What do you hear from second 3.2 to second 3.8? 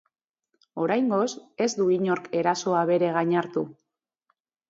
hartu.